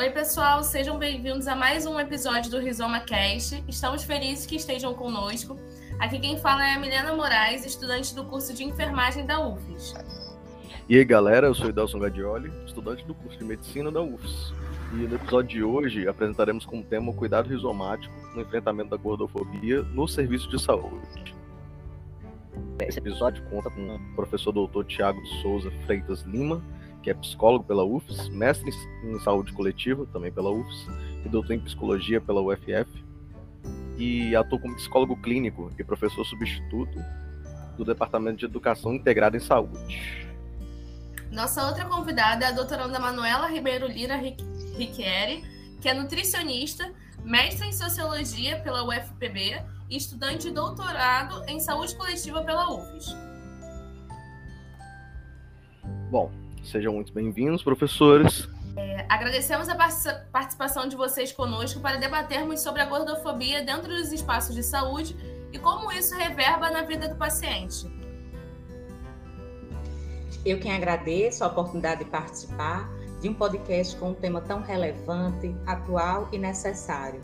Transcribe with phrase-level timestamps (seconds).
[0.00, 3.62] Oi, pessoal, sejam bem-vindos a mais um episódio do Rizoma Cast.
[3.68, 5.58] Estamos felizes que estejam conosco.
[5.98, 9.92] Aqui quem fala é a Milena Moraes, estudante do curso de enfermagem da UFES.
[10.88, 14.54] E aí, galera, eu sou o Delson Gadioli, estudante do curso de medicina da UFES.
[14.94, 19.82] E no episódio de hoje apresentaremos como tema o cuidado rizomático no enfrentamento da gordofobia
[19.82, 21.34] no serviço de saúde.
[22.80, 26.64] Esse episódio conta com o professor doutor Tiago Souza Freitas Lima,
[27.02, 28.70] que é psicólogo pela UFES, mestre
[29.04, 30.86] em saúde coletiva, também pela UFES,
[31.24, 33.04] e doutor em psicologia pela UFF,
[33.96, 36.98] e atua como psicólogo clínico e professor substituto
[37.76, 40.28] do Departamento de Educação Integrada em Saúde.
[41.30, 45.44] Nossa outra convidada é a doutoranda Manuela Ribeiro Lira Riquieri,
[45.80, 46.92] que é nutricionista,
[47.22, 53.14] mestre em Sociologia pela UFPB e estudante de doutorado em Saúde Coletiva pela UFES.
[56.10, 58.48] Bom, Sejam muito bem-vindos, professores.
[58.76, 59.74] É, agradecemos a
[60.30, 65.16] participação de vocês conosco para debatermos sobre a gordofobia dentro dos espaços de saúde
[65.52, 67.90] e como isso reverba na vida do paciente.
[70.44, 72.88] Eu quem agradeço a oportunidade de participar
[73.20, 77.20] de um podcast com um tema tão relevante, atual e necessário.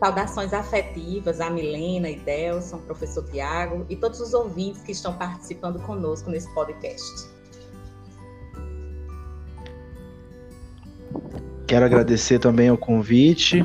[0.00, 5.80] Saudações afetivas a Milena e Delson, professor Tiago e todos os ouvintes que estão participando
[5.82, 7.37] conosco nesse podcast.
[11.68, 13.62] Quero agradecer também o convite,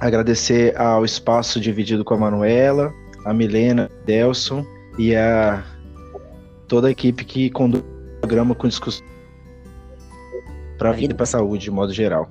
[0.00, 2.90] agradecer ao espaço dividido com a Manuela,
[3.22, 4.64] a Milena, Delson
[4.98, 5.62] e a
[6.66, 9.06] toda a equipe que conduz o programa com discussão
[10.78, 12.30] para a vida e para a saúde, de modo geral.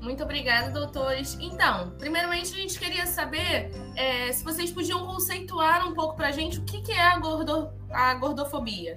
[0.00, 1.36] Muito obrigada, doutores.
[1.40, 6.32] Então, primeiramente a gente queria saber é, se vocês podiam conceituar um pouco para a
[6.32, 8.96] gente o que, que é a, gordo, a gordofobia.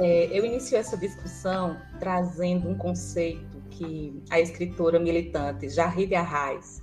[0.00, 6.80] É, eu inicio essa discussão trazendo um conceito que a escritora militante Jarride Arraes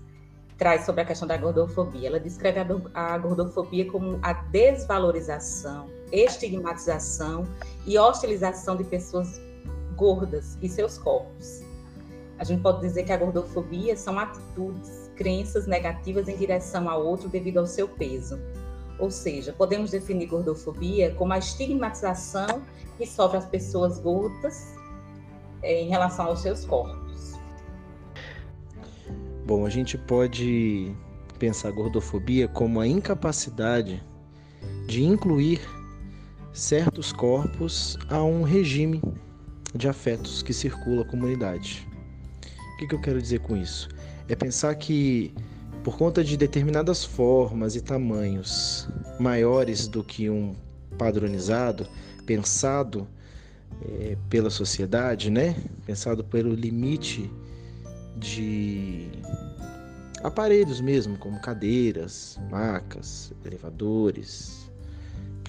[0.57, 2.09] traz sobre a questão da gordofobia.
[2.09, 2.59] Ela descreve
[2.93, 7.47] a gordofobia como a desvalorização, estigmatização
[7.87, 9.39] e hostilização de pessoas
[9.95, 11.63] gordas e seus corpos.
[12.37, 17.29] A gente pode dizer que a gordofobia são atitudes, crenças negativas em direção a outro
[17.29, 18.37] devido ao seu peso.
[18.99, 22.61] Ou seja, podemos definir gordofobia como a estigmatização
[22.97, 24.73] que sofre as pessoas gordas
[25.61, 27.33] é, em relação aos seus corpos.
[29.45, 30.95] Bom, a gente pode
[31.37, 34.01] pensar gordofobia como a incapacidade
[34.87, 35.59] de incluir
[36.53, 39.01] certos corpos a um regime
[39.73, 41.87] de afetos que circula a comunidade.
[42.73, 43.89] O que, que eu quero dizer com isso?
[44.27, 45.33] É pensar que
[45.85, 50.55] por conta de determinadas formas e tamanhos maiores do que um
[50.97, 51.87] padronizado,
[52.25, 53.07] pensado
[53.87, 55.55] é, pela sociedade, né?
[55.85, 57.31] Pensado pelo limite
[58.17, 59.11] de
[60.23, 64.67] aparelhos mesmo, como cadeiras, macas, elevadores,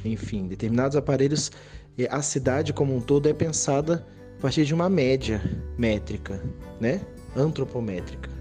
[0.04, 1.50] enfim, determinados aparelhos.
[1.96, 4.06] É, a cidade como um todo é pensada
[4.38, 5.40] a partir de uma média
[5.78, 6.42] métrica,
[6.78, 7.00] né?
[7.34, 8.35] Antropométrica.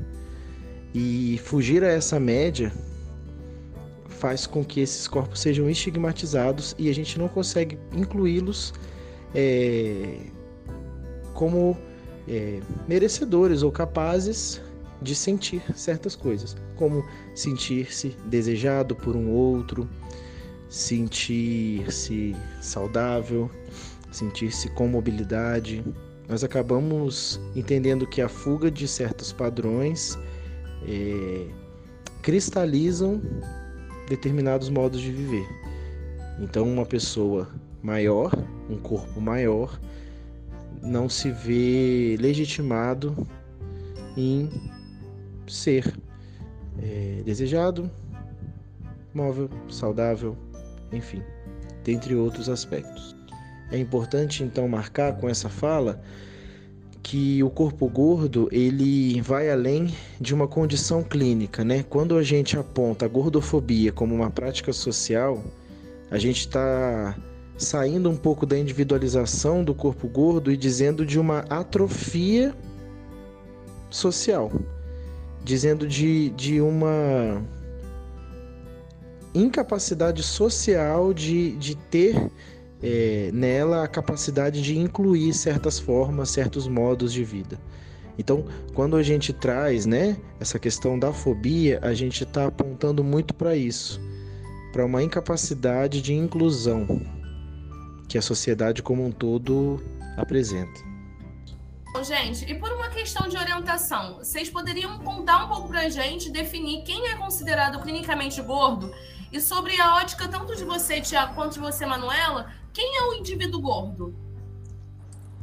[0.97, 2.71] E fugir a essa média
[4.07, 8.73] faz com que esses corpos sejam estigmatizados e a gente não consegue incluí-los
[9.35, 10.19] é,
[11.33, 11.77] como
[12.29, 14.61] é, merecedores ou capazes
[15.01, 17.03] de sentir certas coisas, como
[17.35, 19.89] sentir-se desejado por um outro,
[20.69, 23.51] sentir-se saudável,
[24.11, 25.83] sentir-se com mobilidade.
[26.29, 30.17] Nós acabamos entendendo que a fuga de certos padrões
[30.87, 31.47] é,
[32.21, 33.21] cristalizam
[34.09, 35.47] determinados modos de viver.
[36.39, 37.47] Então, uma pessoa
[37.81, 38.31] maior,
[38.69, 39.79] um corpo maior,
[40.81, 43.15] não se vê legitimado
[44.17, 44.49] em
[45.47, 45.93] ser
[46.81, 47.89] é, desejado,
[49.13, 50.37] móvel, saudável,
[50.91, 51.21] enfim,
[51.83, 53.15] dentre outros aspectos.
[53.71, 56.01] É importante então marcar com essa fala
[57.05, 61.85] que o corpo gordo ele vai além de uma condição clínica, né?
[61.87, 65.43] Quando a gente aponta a gordofobia como uma prática social,
[66.09, 67.15] a gente está
[67.59, 72.55] saindo um pouco da individualização do corpo gordo e dizendo de uma atrofia
[73.91, 74.51] social,
[75.43, 77.39] dizendo de, de uma
[79.35, 82.31] incapacidade social de, de ter
[82.81, 87.59] é, nela a capacidade de incluir certas formas, certos modos de vida.
[88.17, 93.33] Então, quando a gente traz né, essa questão da fobia, a gente está apontando muito
[93.33, 93.99] para isso,
[94.71, 97.01] para uma incapacidade de inclusão,
[98.07, 99.83] que a sociedade como um todo
[100.17, 100.95] apresenta.
[102.03, 106.83] Gente, e por uma questão de orientação, vocês poderiam contar um pouco pra gente, definir
[106.83, 108.93] quem é considerado clinicamente gordo?
[109.31, 113.13] E sobre a ótica tanto de você, Tiago, quanto de você, Manuela, quem é o
[113.13, 114.13] indivíduo gordo?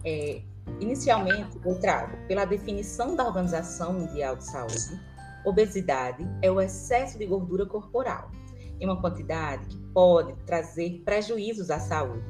[0.04, 0.42] É,
[0.78, 5.00] inicialmente, eu trago, pela definição da Organização Mundial de Saúde,
[5.42, 8.30] obesidade é o excesso de gordura corporal,
[8.78, 12.22] em uma quantidade que pode trazer prejuízos à saúde.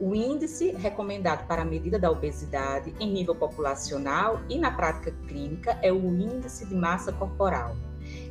[0.00, 5.78] O índice recomendado para a medida da obesidade em nível populacional e na prática clínica
[5.82, 7.76] é o índice de massa corporal.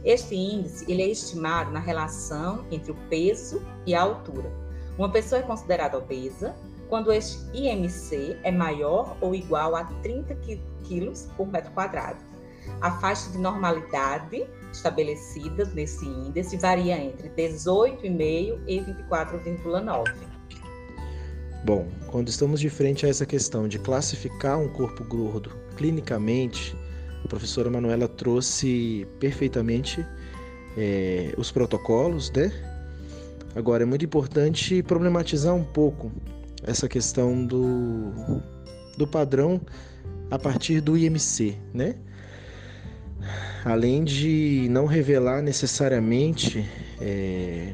[0.04, 4.71] Este índice ele é estimado na relação entre o peso e a altura.
[5.02, 6.56] Uma pessoa é considerada obesa
[6.88, 10.38] quando este IMC é maior ou igual a 30
[10.84, 12.20] quilos por metro quadrado.
[12.82, 20.14] A faixa de normalidade estabelecida nesse índice varia entre 18,5 e 24,9.
[21.66, 26.78] Bom, quando estamos de frente a essa questão de classificar um corpo gordo clinicamente,
[27.26, 30.06] a professora Manuela trouxe perfeitamente
[30.78, 32.71] é, os protocolos, né?
[33.56, 36.12] Agora, é muito importante problematizar um pouco
[36.64, 38.12] essa questão do,
[38.98, 39.60] do padrão
[40.30, 41.96] a partir do IMC, né?
[43.66, 46.66] Além de não revelar necessariamente
[47.00, 47.74] é,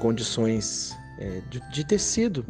[0.00, 2.44] condições é, de, de tecido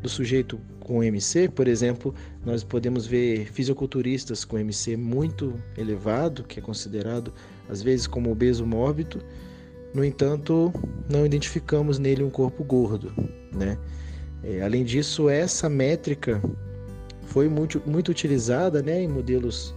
[0.00, 2.14] do sujeito com MC, por exemplo,
[2.44, 7.34] nós podemos ver fisiculturistas com MC muito elevado, que é considerado
[7.68, 9.20] às vezes como obeso mórbido.
[9.96, 10.70] No entanto,
[11.08, 13.14] não identificamos nele um corpo gordo,
[13.50, 13.78] né?
[14.44, 16.38] É, além disso, essa métrica
[17.28, 19.74] foi muito, muito utilizada né, em modelos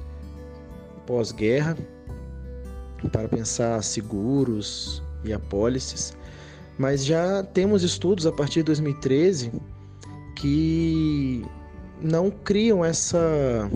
[1.07, 1.77] pós-guerra
[3.13, 6.13] para pensar seguros e apólices,
[6.77, 9.53] mas já temos estudos a partir de 2013
[10.35, 11.45] que
[12.01, 13.71] não criam essa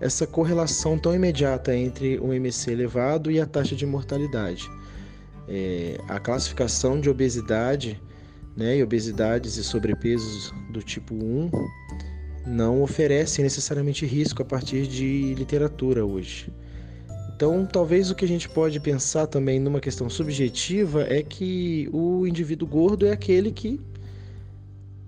[0.00, 4.66] essa correlação tão imediata entre o MC elevado e a taxa de mortalidade.
[5.48, 8.00] É, a classificação de obesidade
[8.56, 11.50] né, e obesidades e sobrepesos do tipo 1
[12.46, 16.52] não oferecem necessariamente risco a partir de literatura hoje.
[17.34, 22.26] Então, talvez o que a gente pode pensar também numa questão subjetiva é que o
[22.26, 23.80] indivíduo gordo é aquele que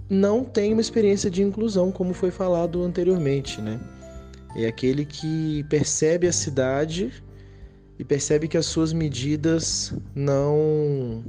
[0.09, 3.81] não tem uma experiência de inclusão, como foi falado anteriormente, né?
[4.57, 7.13] É aquele que percebe a cidade
[7.99, 11.25] e percebe que as suas medidas não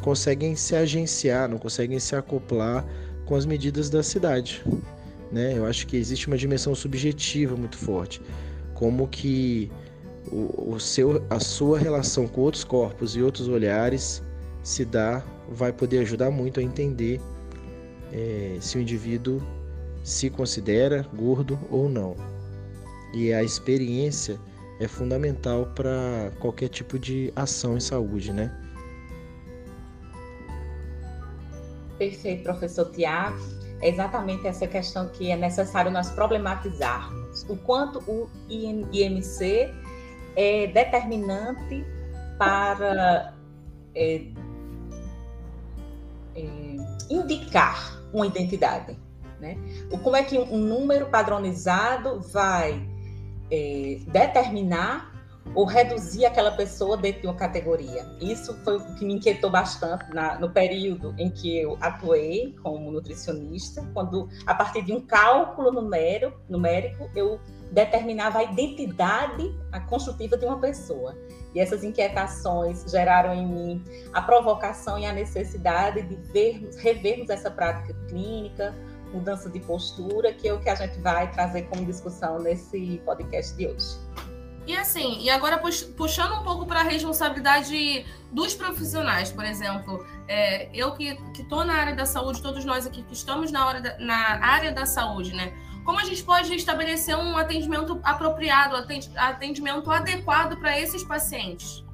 [0.00, 2.84] conseguem se agenciar, não conseguem se acoplar
[3.24, 4.64] com as medidas da cidade.
[5.32, 5.56] Né?
[5.56, 8.20] Eu acho que existe uma dimensão subjetiva muito forte,
[8.74, 9.70] como que
[10.30, 14.22] o, o seu, a sua relação com outros corpos e outros olhares
[14.62, 17.20] se dá, vai poder ajudar muito a entender
[18.12, 19.42] é, se o indivíduo
[20.02, 22.16] se considera gordo ou não.
[23.12, 24.38] E a experiência
[24.80, 28.52] é fundamental para qualquer tipo de ação em saúde, né?
[31.98, 33.38] Perfeito, professor Tiago.
[33.80, 37.44] É exatamente essa questão que é necessário nós problematizarmos.
[37.48, 39.72] O quanto o IMC
[40.36, 41.84] é determinante
[42.38, 43.34] para
[43.94, 44.22] é,
[46.34, 46.42] é,
[47.10, 48.98] indicar uma identidade.
[49.40, 49.56] Né?
[49.90, 52.88] O, como é que um número padronizado vai
[53.50, 55.14] é, determinar
[55.54, 58.06] ou reduzir aquela pessoa dentro de uma categoria.
[58.20, 62.90] Isso foi o que me inquietou bastante na, no período em que eu atuei como
[62.90, 67.38] nutricionista, quando, a partir de um cálculo numérico, numérico eu
[67.70, 71.14] determinava a identidade a construtiva de uma pessoa.
[71.54, 77.50] E essas inquietações geraram em mim a provocação e a necessidade de vermos, revermos essa
[77.50, 78.74] prática clínica,
[79.14, 83.56] mudança de postura, que é o que a gente vai trazer como discussão nesse podcast
[83.56, 83.96] de hoje.
[84.66, 85.60] E assim, e agora
[85.96, 91.74] puxando um pouco para a responsabilidade dos profissionais, por exemplo, é, eu que estou na
[91.74, 95.34] área da saúde, todos nós aqui que estamos na, hora da, na área da saúde,
[95.34, 95.52] né?
[95.84, 98.74] Como a gente pode estabelecer um atendimento apropriado,
[99.16, 101.84] atendimento adequado para esses pacientes?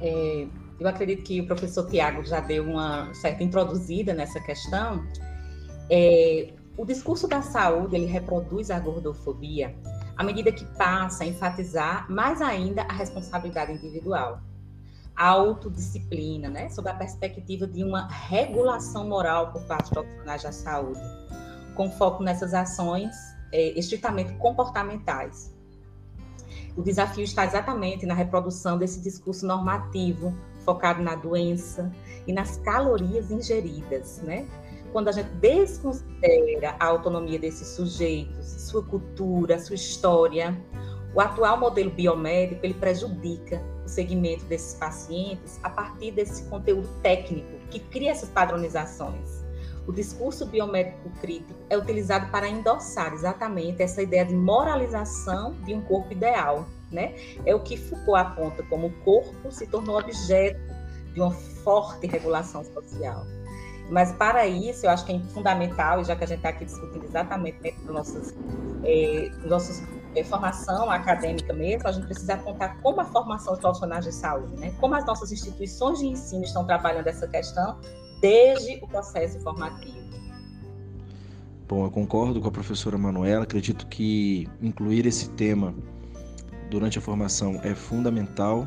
[0.00, 0.46] É,
[0.80, 5.04] eu acredito que o professor Tiago já deu uma certa introduzida nessa questão.
[5.94, 9.76] É, o discurso da saúde ele reproduz a gordofobia
[10.16, 14.40] à medida que passa a enfatizar mais ainda a responsabilidade individual,
[15.14, 20.50] a autodisciplina, né, sob a perspectiva de uma regulação moral por parte dos profissionais da
[20.50, 21.00] saúde,
[21.74, 23.14] com foco nessas ações
[23.52, 25.54] é, estritamente comportamentais.
[26.74, 30.34] O desafio está exatamente na reprodução desse discurso normativo,
[30.64, 31.92] focado na doença
[32.26, 34.48] e nas calorias ingeridas, né?
[34.92, 40.54] Quando a gente desconsidera a autonomia desses sujeitos, sua cultura, sua história,
[41.14, 47.58] o atual modelo biomédico ele prejudica o segmento desses pacientes a partir desse conteúdo técnico
[47.70, 49.42] que cria essas padronizações.
[49.86, 55.80] O discurso biomédico crítico é utilizado para endossar exatamente essa ideia de moralização de um
[55.80, 57.14] corpo ideal, né?
[57.44, 60.60] É o que Foucault aponta como o corpo se tornou objeto
[61.12, 63.26] de uma forte regulação social.
[63.92, 66.64] Mas para isso, eu acho que é fundamental, e já que a gente está aqui
[66.64, 68.34] discutindo exatamente dentro dos nossos,
[68.84, 69.82] é, nossos
[70.16, 74.58] é, formação acadêmica mesmo, a gente precisa apontar como a formação de profissionais de saúde,
[74.58, 74.72] né?
[74.80, 77.78] como as nossas instituições de ensino estão trabalhando essa questão
[78.22, 80.00] desde o processo formativo.
[81.68, 85.74] Bom, eu concordo com a professora Manuela, acredito que incluir esse tema
[86.70, 88.66] durante a formação é fundamental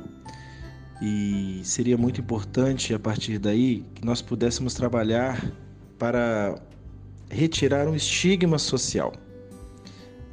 [1.02, 5.52] e seria muito importante a partir daí que nós pudéssemos trabalhar
[5.98, 6.62] para
[7.30, 9.14] retirar um estigma social,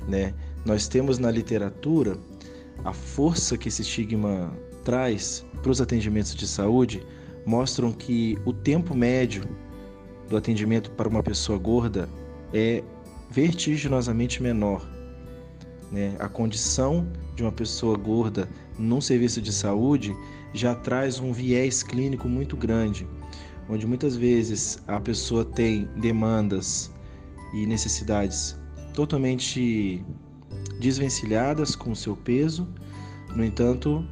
[0.09, 0.35] né?
[0.64, 2.16] Nós temos na literatura
[2.85, 4.52] a força que esse estigma
[4.85, 7.04] traz para os atendimentos de saúde
[7.45, 9.45] mostram que o tempo médio
[10.28, 12.09] do atendimento para uma pessoa gorda
[12.52, 12.83] é
[13.31, 14.87] vertiginosamente menor.
[15.90, 16.14] Né?
[16.19, 20.16] A condição de uma pessoa gorda num serviço de saúde
[20.53, 23.07] já traz um viés clínico muito grande,
[23.69, 26.91] onde muitas vezes a pessoa tem demandas
[27.55, 28.57] e necessidades
[28.95, 30.05] totalmente
[30.81, 32.69] desvencilhadas com o seu peso.
[33.35, 34.05] No entanto,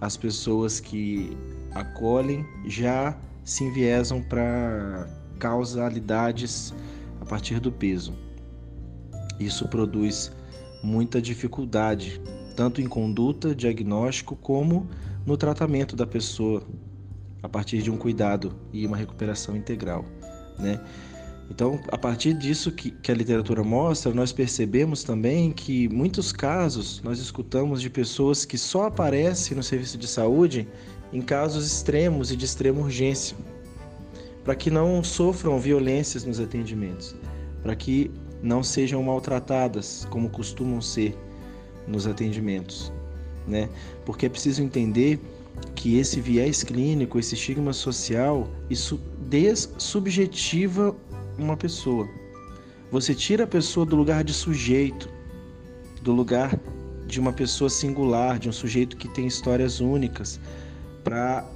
[0.00, 1.36] as pessoas que
[1.74, 6.74] acolhem já se enviesam para causalidades
[7.20, 8.14] a partir do peso.
[9.38, 10.32] Isso produz
[10.82, 12.20] muita dificuldade,
[12.56, 14.88] tanto em conduta, diagnóstico, como
[15.24, 16.62] no tratamento da pessoa,
[17.42, 20.04] a partir de um cuidado e uma recuperação integral.
[20.58, 20.80] Né?
[21.50, 27.02] Então, a partir disso que, que, a literatura mostra, nós percebemos também que muitos casos
[27.02, 30.66] nós escutamos de pessoas que só aparecem no serviço de saúde
[31.12, 33.36] em casos extremos e de extrema urgência,
[34.42, 37.14] para que não sofram violências nos atendimentos,
[37.62, 38.10] para que
[38.42, 41.16] não sejam maltratadas como costumam ser
[41.86, 42.90] nos atendimentos,
[43.46, 43.68] né?
[44.04, 45.20] Porque é preciso entender
[45.74, 50.94] que esse viés clínico, esse estigma social, isso dessubjetiva
[51.38, 52.08] uma pessoa.
[52.90, 55.08] Você tira a pessoa do lugar de sujeito,
[56.02, 56.58] do lugar
[57.06, 60.40] de uma pessoa singular, de um sujeito que tem histórias únicas,
[61.02, 61.46] para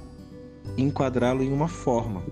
[0.77, 2.23] enquadrá-lo em uma forma,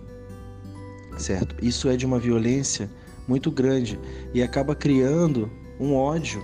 [1.18, 1.56] certo?
[1.64, 2.90] Isso é de uma violência
[3.28, 4.00] muito grande
[4.34, 6.44] e acaba criando um ódio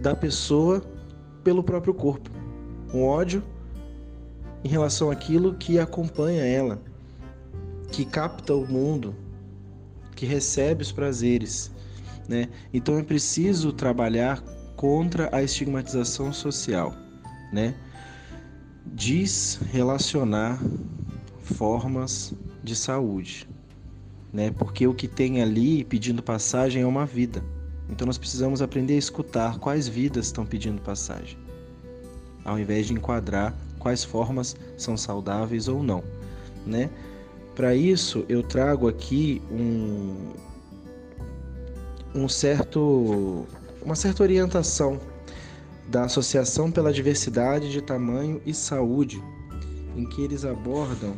[0.00, 0.82] da pessoa
[1.42, 2.30] pelo próprio corpo,
[2.92, 3.42] um ódio
[4.64, 6.82] em relação àquilo que acompanha ela,
[7.90, 9.14] que capta o mundo,
[10.14, 11.70] que recebe os prazeres,
[12.28, 12.48] né?
[12.72, 14.42] Então é preciso trabalhar
[14.74, 16.94] contra a estigmatização social,
[17.52, 17.74] né?
[18.86, 20.60] Desrelacionar
[21.40, 23.48] formas de saúde,
[24.32, 24.50] né?
[24.50, 27.42] Porque o que tem ali pedindo passagem é uma vida.
[27.88, 31.38] Então nós precisamos aprender a escutar quais vidas estão pedindo passagem,
[32.46, 36.02] ao invés de enquadrar quais formas são saudáveis ou não,
[36.64, 36.88] né?
[37.56, 40.32] Para isso, eu trago aqui um,
[42.14, 43.46] um certo,
[43.82, 45.00] uma certa orientação
[45.88, 49.22] da Associação pela Diversidade de Tamanho e Saúde,
[49.96, 51.14] em que eles abordam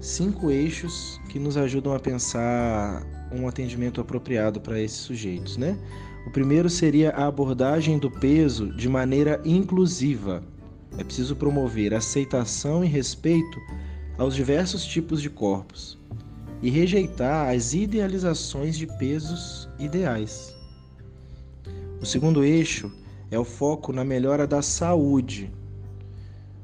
[0.00, 5.78] cinco eixos que nos ajudam a pensar um atendimento apropriado para esses sujeitos, né?
[6.26, 10.42] O primeiro seria a abordagem do peso de maneira inclusiva.
[10.98, 13.58] É preciso promover aceitação e respeito
[14.18, 15.98] aos diversos tipos de corpos
[16.62, 20.54] e rejeitar as idealizações de pesos ideais.
[22.00, 22.92] O segundo eixo
[23.30, 25.50] é o foco na melhora da saúde,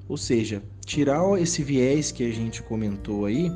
[0.08, 3.50] ou seja, tirar esse viés que a gente comentou aí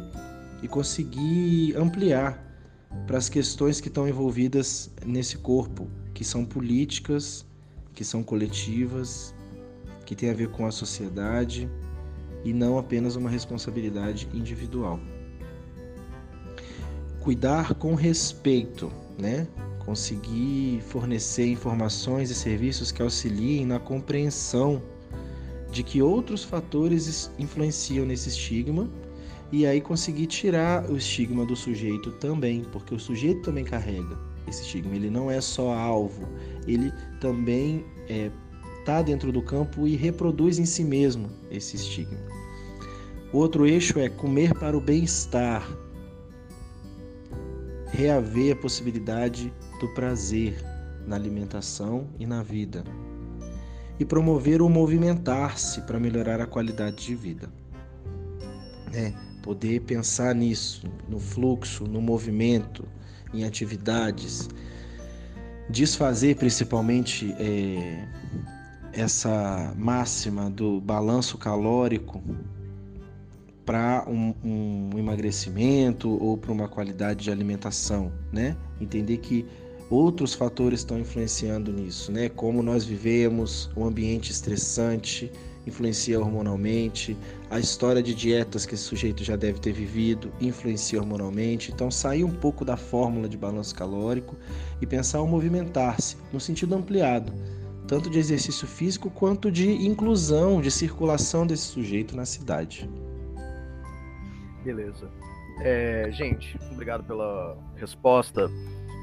[0.62, 2.49] e conseguir ampliar
[3.06, 7.44] para as questões que estão envolvidas nesse corpo, que são políticas,
[7.94, 9.34] que são coletivas,
[10.04, 11.68] que têm a ver com a sociedade
[12.44, 14.98] e não apenas uma responsabilidade individual.
[17.20, 19.46] Cuidar com respeito, né?
[19.84, 24.82] Conseguir fornecer informações e serviços que auxiliem na compreensão
[25.70, 28.88] de que outros fatores influenciam nesse estigma
[29.52, 34.62] e aí conseguir tirar o estigma do sujeito também, porque o sujeito também carrega esse
[34.62, 34.94] estigma.
[34.94, 36.28] Ele não é só alvo,
[36.66, 38.30] ele também é
[38.80, 42.18] está dentro do campo e reproduz em si mesmo esse estigma.
[43.32, 45.64] O outro eixo é comer para o bem-estar,
[47.88, 50.56] reaver a possibilidade do prazer
[51.06, 52.82] na alimentação e na vida,
[53.98, 57.52] e promover o movimentar-se para melhorar a qualidade de vida.
[58.92, 62.86] É, poder pensar nisso, no fluxo, no movimento,
[63.32, 64.48] em atividades,
[65.68, 68.08] desfazer principalmente é,
[68.92, 72.22] essa máxima do balanço calórico
[73.64, 78.56] para um, um, emagrecimento ou para uma qualidade de alimentação, né?
[78.80, 79.46] Entender que
[79.88, 82.28] outros fatores estão influenciando nisso, né?
[82.28, 85.30] Como nós vivemos, o ambiente estressante
[85.70, 87.16] influencia hormonalmente,
[87.48, 91.72] a história de dietas que esse sujeito já deve ter vivido influencia hormonalmente.
[91.72, 94.36] Então, sair um pouco da fórmula de balanço calórico
[94.80, 97.32] e pensar o movimentar-se no sentido ampliado,
[97.88, 102.88] tanto de exercício físico quanto de inclusão, de circulação desse sujeito na cidade.
[104.62, 105.08] Beleza.
[105.62, 108.50] É, gente, obrigado pela resposta.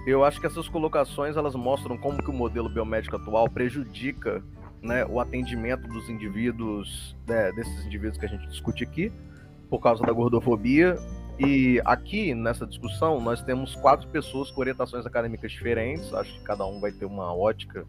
[0.07, 4.41] Eu acho que essas colocações elas mostram como que o modelo biomédico atual prejudica
[4.81, 9.11] né, o atendimento dos indivíduos, né, desses indivíduos que a gente discute aqui,
[9.69, 10.97] por causa da gordofobia.
[11.39, 16.13] E aqui nessa discussão nós temos quatro pessoas com orientações acadêmicas diferentes.
[16.13, 17.85] Acho que cada um vai ter uma ótica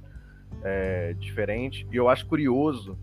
[0.63, 1.87] é, diferente.
[1.91, 2.99] E eu acho curioso,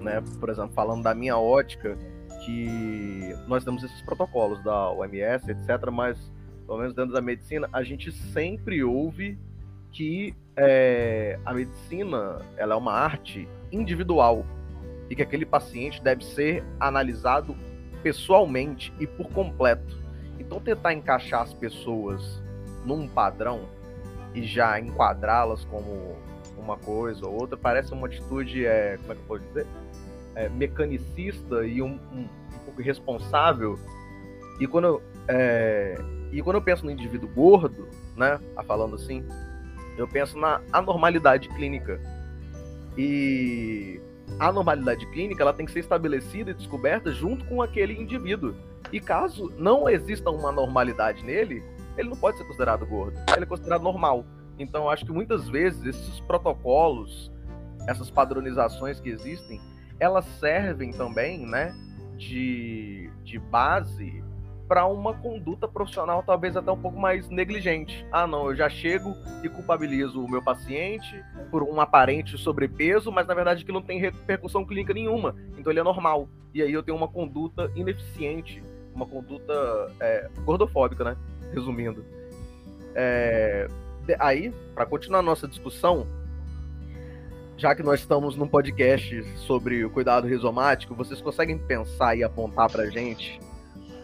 [0.00, 1.96] né, por exemplo, falando da minha ótica,
[2.44, 6.32] que nós temos esses protocolos da OMS, etc., mas,
[6.66, 9.38] pelo menos dentro da medicina, a gente sempre ouve
[9.94, 14.44] que é, a medicina ela é uma arte individual
[15.08, 17.56] e que aquele paciente deve ser analisado
[18.02, 19.96] pessoalmente e por completo.
[20.38, 22.42] Então, tentar encaixar as pessoas
[22.84, 23.62] num padrão
[24.34, 26.16] e já enquadrá-las como
[26.58, 29.66] uma coisa ou outra parece uma atitude, é, como é que eu posso dizer?
[30.34, 33.78] é, mecanicista e um, um, um, pouco irresponsável.
[34.60, 35.96] E quando, eu, é,
[36.32, 39.24] e quando eu penso no indivíduo gordo, né, falando assim,
[39.96, 42.00] eu penso na anormalidade clínica.
[42.96, 44.00] E
[44.38, 48.54] a normalidade clínica ela tem que ser estabelecida e descoberta junto com aquele indivíduo.
[48.92, 51.62] E caso não exista uma normalidade nele,
[51.96, 53.16] ele não pode ser considerado gordo.
[53.34, 54.24] Ele é considerado normal.
[54.58, 57.30] Então, acho que muitas vezes esses protocolos,
[57.88, 59.60] essas padronizações que existem,
[59.98, 61.74] elas servem também, né,
[62.16, 64.22] de, de base
[64.68, 68.06] para uma conduta profissional talvez até um pouco mais negligente.
[68.10, 73.26] Ah, não, eu já chego e culpabilizo o meu paciente por um aparente sobrepeso, mas
[73.26, 75.34] na verdade que não tem repercussão clínica nenhuma.
[75.58, 76.28] Então ele é normal.
[76.52, 78.62] E aí eu tenho uma conduta ineficiente,
[78.94, 79.52] uma conduta
[80.00, 81.16] é, gordofóbica, né?
[81.52, 82.04] Resumindo.
[82.94, 83.68] É,
[84.18, 86.06] aí, para continuar nossa discussão,
[87.56, 92.70] já que nós estamos num podcast sobre o cuidado rizomático, vocês conseguem pensar e apontar
[92.70, 93.40] para gente,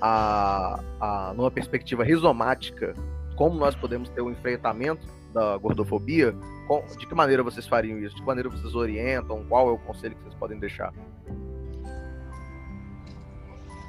[0.00, 2.94] a, a, numa perspectiva rizomática,
[3.36, 6.34] como nós podemos ter o um enfrentamento da gordofobia?
[6.66, 8.14] Com, de que maneira vocês fariam isso?
[8.14, 9.44] De que maneira vocês orientam?
[9.48, 10.92] Qual é o conselho que vocês podem deixar?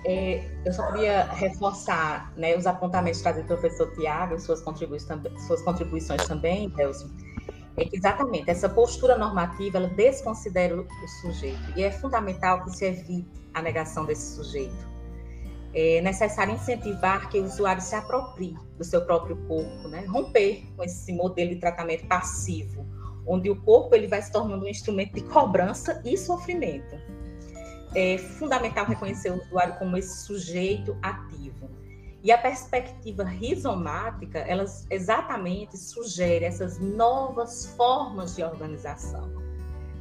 [0.04, 5.62] É, eu só queria reforçar né, os apontamentos trazidos pelo professor Tiago, suas contribuições, suas
[5.62, 7.08] contribuições também, Delcio
[7.78, 12.86] é que exatamente essa postura normativa ela desconsidera o sujeito e é fundamental que se
[12.86, 14.90] evite a negação desse sujeito.
[15.73, 20.05] É necessário incentivar que o usuário se aproprie do seu próprio corpo, né?
[20.05, 22.86] romper com esse modelo de tratamento passivo,
[23.25, 26.95] onde o corpo ele vai se tornando um instrumento de cobrança e sofrimento.
[27.95, 31.69] É fundamental reconhecer o usuário como esse sujeito ativo
[32.23, 39.40] e a perspectiva rizomática, ela exatamente sugere essas novas formas de organização.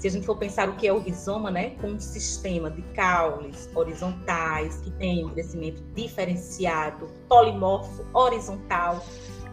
[0.00, 2.80] Se a gente for pensar o que é o rizoma, né, com um sistema de
[2.94, 9.04] caules horizontais que tem um crescimento diferenciado, polimorfo, horizontal,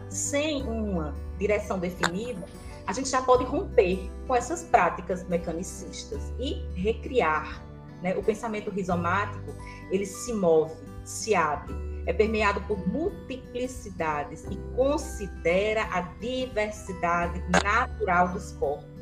[0.08, 2.46] sem uma direção definida,
[2.86, 7.62] a gente já pode romper com essas práticas mecanicistas e recriar.
[8.02, 8.16] Né?
[8.16, 9.54] O pensamento rizomático
[9.90, 11.74] ele se move, se abre
[12.08, 18.97] é permeado por multiplicidades e considera a diversidade natural dos corpos.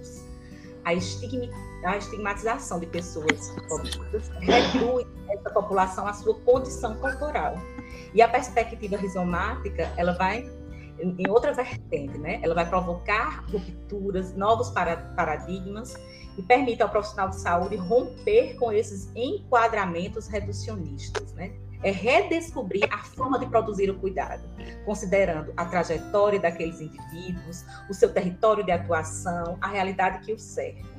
[0.86, 0.90] A,
[1.90, 3.52] a estigmatização de pessoas
[4.40, 7.56] reduz essa população à sua condição corporal.
[8.14, 10.48] E a perspectiva rizomática, ela vai
[10.98, 12.40] em outra vertente, né?
[12.42, 15.94] Ela vai provocar rupturas, novos paradigmas
[16.38, 21.52] e permite ao profissional de saúde romper com esses enquadramentos reducionistas, né?
[21.82, 24.42] É redescobrir a forma de produzir o cuidado,
[24.84, 30.96] considerando a trajetória daqueles indivíduos, o seu território de atuação, a realidade que o cerca.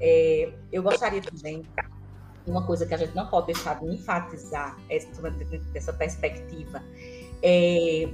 [0.00, 1.64] É, eu gostaria também
[2.46, 4.76] uma coisa que a gente não pode deixar de enfatizar
[5.72, 6.82] dessa perspectiva
[7.42, 8.08] é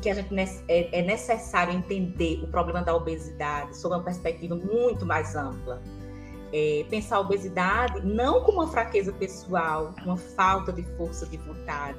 [0.00, 0.34] que a gente
[0.68, 5.82] é, é necessário entender o problema da obesidade sob uma perspectiva muito mais ampla.
[6.52, 11.98] É, pensar a obesidade não como uma fraqueza pessoal, uma falta de força de vontade.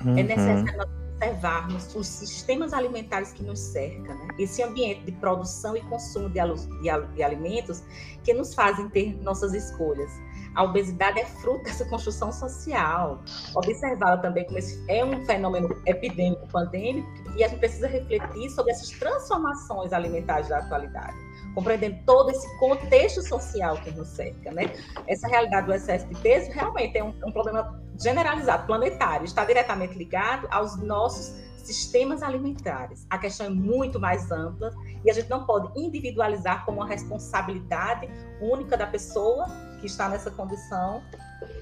[0.00, 0.18] É uhum.
[0.18, 4.28] É necessário observarmos os sistemas alimentares que nos cercam, né?
[4.38, 6.40] esse ambiente de produção e consumo de,
[6.80, 7.82] de, de alimentos
[8.22, 10.10] que nos fazem ter nossas escolhas.
[10.58, 13.22] A obesidade é fruto dessa construção social.
[13.54, 18.72] Observá-la também como esse é um fenômeno epidêmico, pandêmico, e a gente precisa refletir sobre
[18.72, 21.16] essas transformações alimentares da atualidade,
[21.54, 24.50] compreendendo todo esse contexto social que nos cerca.
[24.50, 24.72] Né?
[25.06, 29.96] Essa realidade do excesso de peso realmente é um, um problema generalizado, planetário, está diretamente
[29.96, 33.06] ligado aos nossos sistemas alimentares.
[33.08, 34.72] A questão é muito mais ampla
[35.04, 38.08] e a gente não pode individualizar como uma responsabilidade
[38.40, 39.46] única da pessoa
[39.80, 41.02] que está nessa condição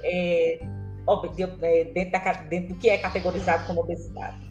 [0.02, 4.46] é, é, dentro, da, dentro do que é categorizado como obesidade.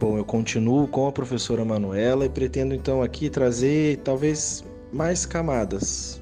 [0.00, 6.20] Bom, eu continuo com a professora Manuela e pretendo então aqui trazer talvez mais camadas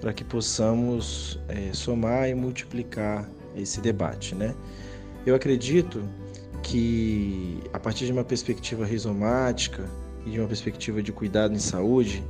[0.00, 4.54] para que possamos é, somar e multiplicar esse debate, né?
[5.24, 6.04] Eu acredito
[6.62, 9.88] que a partir de uma perspectiva rizomática
[10.26, 12.22] e de uma perspectiva de cuidado em saúde,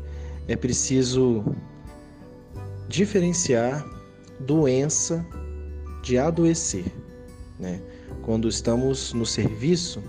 [0.46, 1.44] é preciso
[2.88, 3.84] diferenciar
[4.40, 5.24] doença
[6.02, 6.84] de adoecer.
[7.58, 7.80] Né?
[8.22, 10.02] Quando estamos no serviço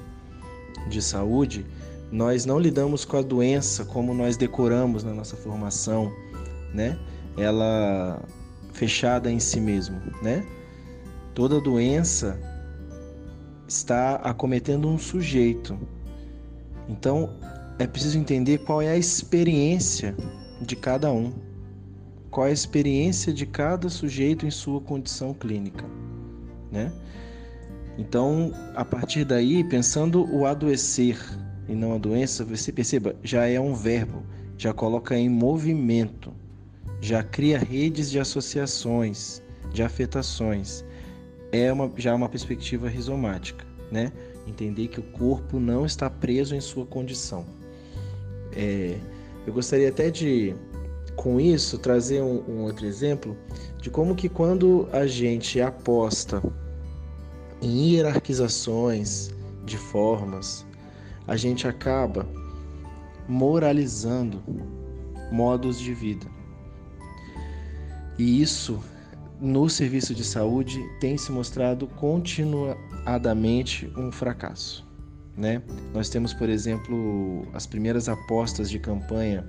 [0.90, 1.66] de saúde,
[2.12, 6.14] nós não lidamos com a doença como nós decoramos na nossa formação,
[6.74, 6.98] né?
[7.38, 8.22] Ela
[8.74, 10.46] fechada em si mesmo, né?
[11.34, 12.40] Toda doença
[13.68, 15.78] está acometendo um sujeito.
[16.88, 17.34] Então,
[17.80, 20.16] é preciso entender qual é a experiência
[20.62, 21.34] de cada um.
[22.36, 25.86] Qual é a experiência de cada sujeito em sua condição clínica,
[26.70, 26.92] né?
[27.98, 31.18] Então, a partir daí, pensando o adoecer
[31.66, 34.22] e não a doença, você perceba, já é um verbo,
[34.58, 36.34] já coloca em movimento,
[37.00, 40.84] já cria redes de associações, de afetações
[41.54, 44.12] é uma, já uma perspectiva rizomática, né?
[44.46, 47.46] Entender que o corpo não está preso em sua condição.
[48.52, 48.98] É,
[49.48, 50.54] eu gostaria até de,
[51.16, 53.38] com isso, trazer um, um outro exemplo
[53.82, 56.44] de como que quando a gente aposta
[57.62, 59.30] em hierarquizações
[59.64, 60.66] de formas,
[61.28, 62.28] a gente acaba
[63.28, 64.42] moralizando
[65.32, 66.26] modos de vida.
[68.18, 68.82] E isso
[69.40, 74.86] no serviço de saúde tem se mostrado continuadamente um fracasso.
[75.36, 75.62] Né?
[75.94, 79.46] Nós temos, por exemplo, as primeiras apostas de campanha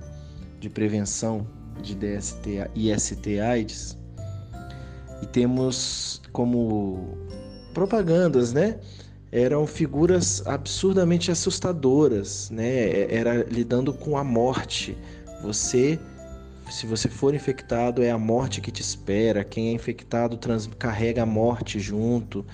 [0.59, 1.47] de prevenção
[1.81, 3.97] de DST, IST AIDS
[5.21, 7.17] e temos como
[7.73, 8.79] propagandas, né?
[9.31, 13.11] Eram figuras absurdamente assustadoras, né?
[13.13, 14.97] Era lidando com a morte.
[15.41, 15.99] Você
[16.69, 19.43] se você for infectado, é a morte que te espera.
[19.43, 22.45] Quem é infectado trans, carrega a morte junto.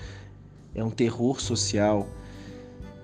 [0.74, 2.08] É um terror social.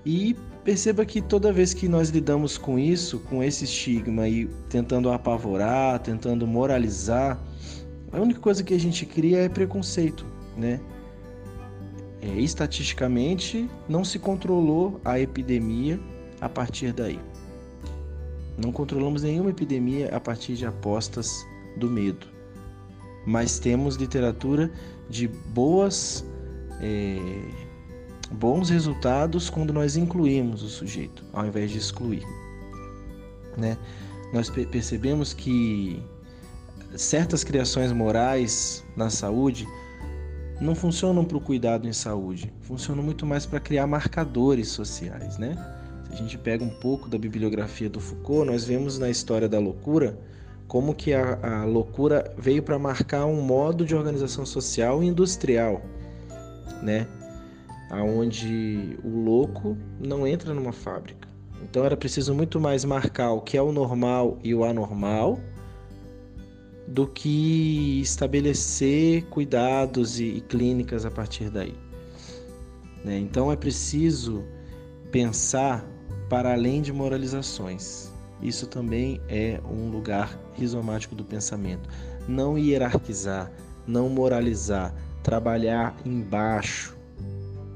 [0.05, 5.11] E perceba que toda vez que nós lidamos com isso, com esse estigma e tentando
[5.11, 7.39] apavorar, tentando moralizar,
[8.11, 10.25] a única coisa que a gente cria é preconceito,
[10.57, 10.79] né?
[12.21, 15.99] É, estatisticamente, não se controlou a epidemia
[16.39, 17.19] a partir daí.
[18.57, 21.43] Não controlamos nenhuma epidemia a partir de apostas
[21.77, 22.27] do medo,
[23.25, 24.69] mas temos literatura
[25.09, 26.23] de boas,
[26.79, 27.17] é,
[28.31, 32.25] bons resultados quando nós incluímos o sujeito, ao invés de excluir.
[33.57, 33.77] Né?
[34.33, 36.01] Nós percebemos que
[36.95, 39.67] certas criações morais na saúde
[40.59, 45.57] não funcionam para o cuidado em saúde, funcionam muito mais para criar marcadores sociais, né?
[46.11, 50.17] a gente pega um pouco da bibliografia do Foucault, nós vemos na história da loucura
[50.67, 55.81] como que a, a loucura veio para marcar um modo de organização social e industrial,
[56.81, 57.07] né?
[57.91, 61.27] Aonde o louco não entra numa fábrica.
[61.61, 65.39] Então era preciso muito mais marcar o que é o normal e o anormal
[66.87, 71.75] do que estabelecer cuidados e, clínicas a partir daí.
[73.03, 73.19] Né?
[73.19, 74.43] Então é preciso
[75.11, 75.85] pensar
[76.29, 78.11] para além de moralizações.
[78.41, 81.87] Isso também é um lugar rizomático do pensamento.
[82.27, 83.51] Não hierarquizar,
[83.85, 86.97] não moralizar, trabalhar embaixo,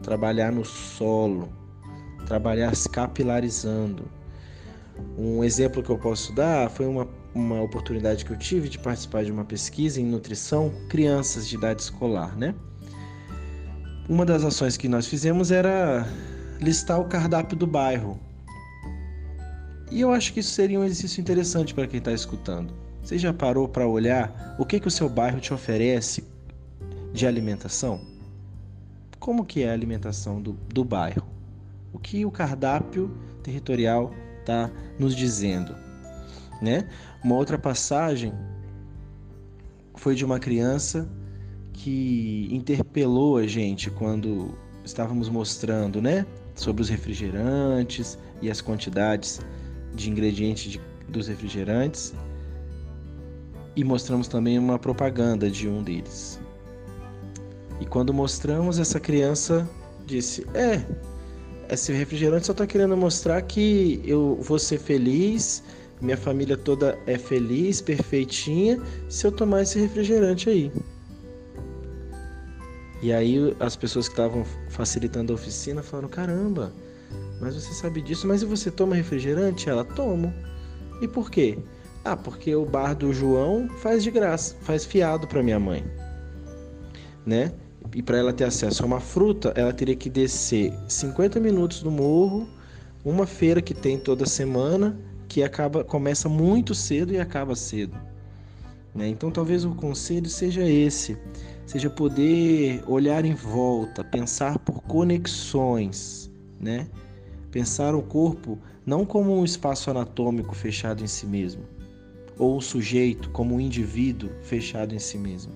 [0.06, 1.50] trabalhar no solo,
[2.28, 4.06] trabalhar se capilarizando.
[5.18, 9.26] Um exemplo que eu posso dar foi uma uma oportunidade que eu tive de participar
[9.26, 12.56] de uma pesquisa em nutrição crianças de idade escolar, né?
[14.08, 16.08] Uma das ações que nós fizemos era
[16.62, 18.18] listar o cardápio do bairro.
[19.92, 22.74] E eu acho que isso seria um exercício interessante para quem está escutando.
[23.04, 26.24] Você já parou para olhar o que, que o seu bairro te oferece
[27.14, 28.15] de alimentação?
[29.26, 31.26] Como que é a alimentação do, do bairro?
[31.92, 33.10] O que o cardápio
[33.42, 35.76] territorial está nos dizendo?
[36.62, 36.88] Né?
[37.24, 38.32] Uma outra passagem
[39.96, 41.10] foi de uma criança
[41.74, 49.42] que interpelou a gente quando estávamos mostrando, né, sobre os refrigerantes e as quantidades
[49.96, 52.14] de ingredientes de, dos refrigerantes
[53.76, 56.40] e mostramos também uma propaganda de um deles.
[57.80, 59.68] E quando mostramos, essa criança
[60.06, 60.84] disse: É,
[61.70, 65.64] esse refrigerante só está querendo mostrar que eu vou ser feliz,
[66.02, 70.72] minha família toda é feliz, perfeitinha, se eu tomar esse refrigerante aí.
[73.02, 76.72] E aí as pessoas que estavam facilitando a oficina falaram: Caramba,
[77.42, 79.70] mas você sabe disso, mas e você toma refrigerante?
[79.70, 80.34] Ela toma.
[81.02, 81.58] E por quê?
[82.04, 85.84] Ah, porque o bar do João faz de graça, faz fiado para minha mãe,
[87.26, 87.52] né?
[87.96, 91.90] E para ela ter acesso a uma fruta, ela teria que descer 50 minutos no
[91.90, 92.46] morro,
[93.06, 97.98] uma feira que tem toda semana, que acaba começa muito cedo e acaba cedo.
[98.94, 99.08] Né?
[99.08, 101.18] Então talvez o conselho seja esse,
[101.66, 106.30] seja poder olhar em volta, pensar por conexões,
[106.60, 106.90] né?
[107.50, 111.64] Pensar o corpo não como um espaço anatômico fechado em si mesmo,
[112.38, 115.54] ou o sujeito como um indivíduo fechado em si mesmo,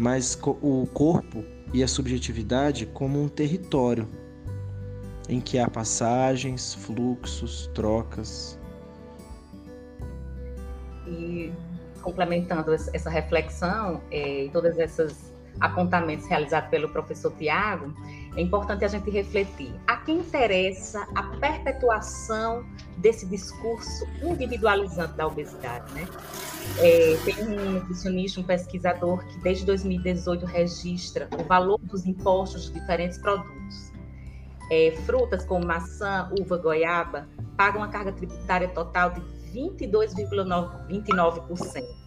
[0.00, 4.08] mas o corpo e a subjetividade como um território
[5.28, 8.58] em que há passagens, fluxos, trocas.
[11.06, 11.52] E
[12.00, 17.92] complementando essa reflexão é, e todas essas apontamentos realizados pelo professor Tiago,
[18.36, 19.74] é importante a gente refletir.
[19.86, 22.64] A quem interessa a perpetuação
[22.98, 26.06] desse discurso individualizante da obesidade, né?
[26.78, 32.72] É, tem um nutricionista, um pesquisador que desde 2018 registra o valor dos impostos de
[32.78, 33.90] diferentes produtos.
[34.70, 39.20] É, frutas como maçã, uva, goiaba pagam uma carga tributária total de
[39.52, 41.99] 22,29%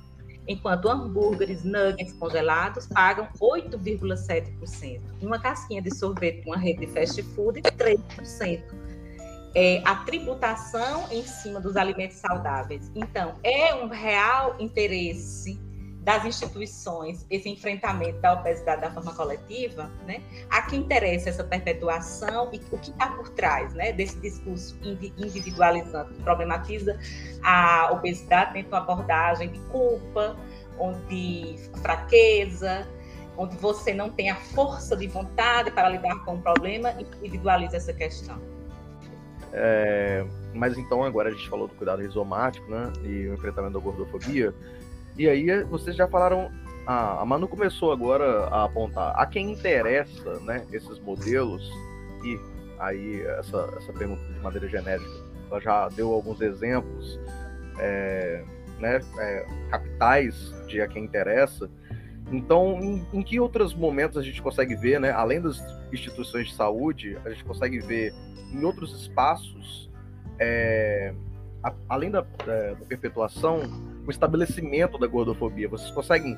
[0.48, 5.02] enquanto hambúrgueres, nuggets congelados pagam 8,7%.
[5.22, 8.64] Uma casquinha de sorvete com uma rede de fast food, 3%.
[9.56, 12.92] É, a tributação em cima dos alimentos saudáveis.
[12.96, 15.60] Então, é um real interesse
[16.04, 20.22] das instituições esse enfrentamento da obesidade da forma coletiva, né?
[20.50, 26.14] A que interessa essa perpetuação e o que está por trás, né, desse discurso individualizante
[26.14, 27.00] que problematiza
[27.42, 30.36] a obesidade dentro de uma abordagem de culpa,
[30.78, 32.86] onde fraqueza,
[33.38, 37.78] onde você não tem a força de vontade para lidar com o problema e individualiza
[37.78, 38.38] essa questão.
[39.54, 43.80] É, mas então agora a gente falou do cuidado rizomático, né, e o enfrentamento da
[43.80, 44.54] gordofobia.
[45.18, 46.52] E aí vocês já falaram,
[46.88, 51.70] ah, a Manu começou agora a apontar a quem interessa, né, esses modelos
[52.24, 52.40] e
[52.80, 55.10] aí essa, essa pergunta de maneira genérica,
[55.50, 57.20] ela já deu alguns exemplos,
[57.80, 58.44] é,
[58.80, 61.70] né, é, capitais de a quem interessa.
[62.32, 65.60] Então, em, em, que outros momentos a gente consegue ver, né, além das
[65.92, 68.14] instituições de saúde, a gente consegue ver
[68.52, 69.90] em outros espaços,
[70.40, 71.14] é,
[71.64, 73.62] a, além da, da, da perpetuação,
[74.06, 75.70] o estabelecimento da gordofobia.
[75.70, 76.38] Vocês conseguem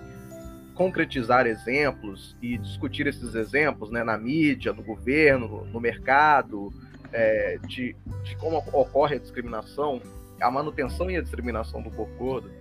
[0.75, 6.71] concretizar exemplos e discutir esses exemplos né, na mídia, no governo, no mercado,
[7.11, 10.01] é, de, de, como ocorre a discriminação,
[10.39, 12.51] a manutenção e a discriminação do corpo gordo?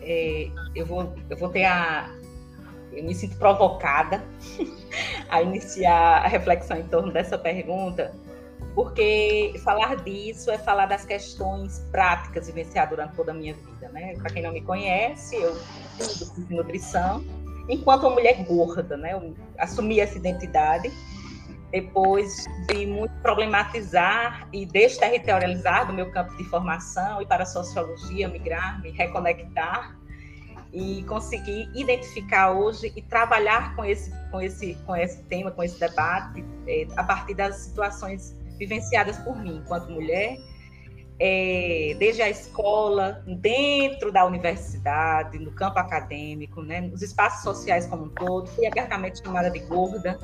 [0.00, 2.10] É, eu, vou, eu vou ter a.
[2.92, 4.22] Eu me sinto provocada
[5.28, 8.14] a iniciar a reflexão em torno dessa pergunta,
[8.74, 14.14] porque falar disso é falar das questões práticas vivenciadas durante toda a minha vida, né?
[14.16, 15.54] Para quem não me conhece, eu
[15.96, 17.22] fiz nutrição
[17.68, 19.12] enquanto uma mulher gorda, né?
[19.12, 20.90] Eu assumi essa identidade
[21.70, 28.28] depois de muito problematizar e desterritorializar do meu campo de formação e para a sociologia
[28.28, 29.96] migrar, me reconectar
[30.70, 35.78] e conseguir identificar hoje e trabalhar com esse com esse com esse tema, com esse
[35.78, 40.38] debate é, a partir das situações vivenciadas por mim enquanto mulher,
[41.18, 48.04] é, desde a escola, dentro da universidade, no campo acadêmico, né, nos espaços sociais como
[48.04, 50.18] um todo, fui abertamente chamada de gorda,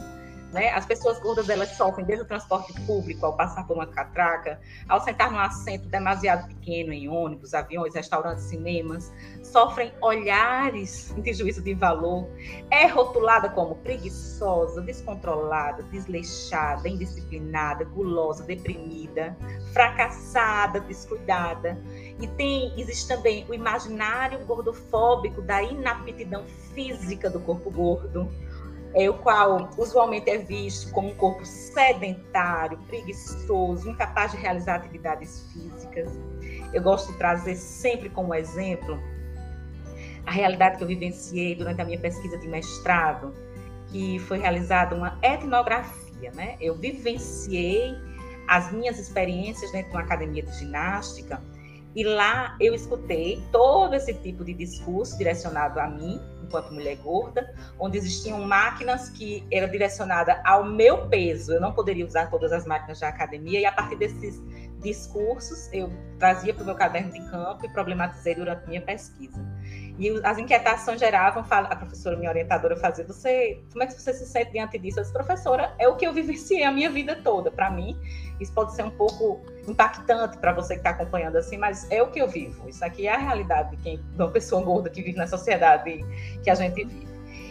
[0.52, 0.70] Né?
[0.70, 4.58] As pessoas gordas elas sofrem desde o transporte público, ao passar por uma catraca,
[4.88, 11.62] ao sentar num assento demasiado pequeno em ônibus, aviões, restaurantes, cinemas, sofrem olhares de juízo
[11.62, 12.26] de valor,
[12.70, 19.36] é rotulada como preguiçosa, descontrolada, desleixada, indisciplinada, gulosa, deprimida,
[19.72, 21.78] fracassada, descuidada.
[22.20, 28.28] E tem, existe também o imaginário gordofóbico da inaptidão física do corpo gordo
[28.94, 35.46] é, o qual usualmente é visto como um corpo sedentário, preguiçoso, incapaz de realizar atividades
[35.52, 36.10] físicas.
[36.72, 38.98] Eu gosto de trazer sempre como exemplo
[40.26, 43.34] a realidade que eu vivenciei durante a minha pesquisa de mestrado,
[43.88, 46.56] que foi realizada uma etnografia, né?
[46.60, 47.94] Eu vivenciei
[48.46, 51.42] as minhas experiências dentro de uma academia de ginástica
[51.94, 57.54] e lá eu escutei todo esse tipo de discurso direcionado a mim, enquanto mulher gorda,
[57.78, 61.52] onde existiam máquinas que eram direcionadas ao meu peso.
[61.52, 64.40] Eu não poderia usar todas as máquinas da academia, e a partir desses
[64.80, 69.40] discursos eu trazia para o meu caderno de campo e problematizei durante minha pesquisa.
[69.98, 74.26] E as inquietações geravam, a professora, minha orientadora, fazia, você, como é que você se
[74.26, 75.00] sente diante disso?
[75.00, 77.50] Eu disse, professora, é o que eu vivenciei a minha vida toda.
[77.50, 77.98] Para mim,
[78.40, 82.10] isso pode ser um pouco impactante para você que está acompanhando assim, mas é o
[82.10, 82.68] que eu vivo.
[82.68, 86.00] Isso aqui é a realidade de quem, de uma pessoa gorda que vive na sociedade
[86.44, 87.08] que a gente vive.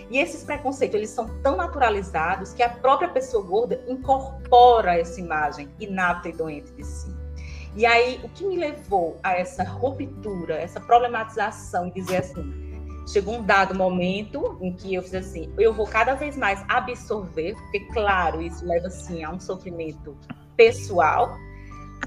[0.09, 5.69] E esses preconceitos, eles são tão naturalizados que a própria pessoa gorda incorpora essa imagem
[5.79, 7.16] inapta e doente de si.
[7.77, 12.51] E aí, o que me levou a essa ruptura, essa problematização e dizer assim,
[13.07, 17.53] chegou um dado momento em que eu fiz assim, eu vou cada vez mais absorver,
[17.53, 20.17] porque claro, isso leva assim a um sofrimento
[20.55, 21.37] pessoal,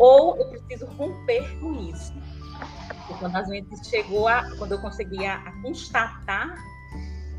[0.01, 2.13] ou eu preciso romper com isso.
[3.09, 6.53] E quando a gente chegou a, quando eu conseguia a constatar